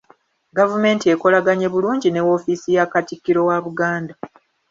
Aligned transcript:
Gavumenti 0.57 1.05
ekolaganye 1.13 1.67
bulungi 1.73 2.07
ne 2.11 2.21
woofiisi 2.27 2.69
ya 2.77 2.85
Katikkiro 2.93 3.41
wa 3.49 3.57
Buganda. 3.65 4.13